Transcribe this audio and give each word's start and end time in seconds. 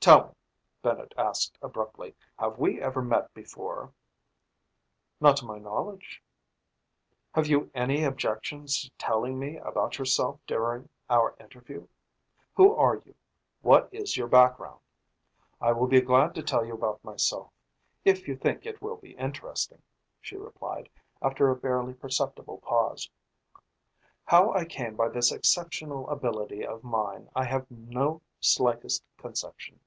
"Tell 0.00 0.28
me," 0.28 0.34
Bennett 0.80 1.12
asked 1.18 1.58
abruptly, 1.60 2.14
"have 2.38 2.56
we 2.58 2.80
ever 2.80 3.02
met 3.02 3.34
before?" 3.34 3.92
"Not 5.20 5.36
to 5.38 5.44
my 5.44 5.58
knowledge." 5.58 6.22
"Have 7.34 7.46
you 7.46 7.70
any 7.74 8.04
objections 8.04 8.82
to 8.84 8.90
telling 8.96 9.38
me 9.38 9.58
about 9.58 9.98
yourself 9.98 10.40
during 10.46 10.88
our 11.10 11.34
interview? 11.38 11.86
Who 12.54 12.74
are 12.74 12.96
you? 13.04 13.16
What 13.60 13.92
is 13.92 14.16
your 14.16 14.28
background?" 14.28 14.80
"I 15.60 15.72
will 15.72 15.88
be 15.88 16.00
glad 16.00 16.34
to 16.36 16.42
tell 16.42 16.64
you 16.64 16.72
about 16.72 17.04
myself, 17.04 17.52
if 18.04 18.26
you 18.26 18.34
think 18.34 18.64
it 18.64 18.80
will 18.80 18.96
be 18.96 19.10
interesting," 19.14 19.82
she 20.22 20.36
replied, 20.36 20.88
after 21.20 21.50
a 21.50 21.56
barely 21.56 21.92
perceptible 21.92 22.58
pause. 22.60 23.10
"How 24.24 24.52
I 24.54 24.64
came 24.64 24.94
by 24.96 25.10
this 25.10 25.32
exceptional 25.32 26.08
ability 26.08 26.64
of 26.66 26.82
mine, 26.82 27.28
I 27.34 27.44
have 27.44 27.70
no 27.70 28.22
slightest 28.40 29.04
conception. 29.18 29.80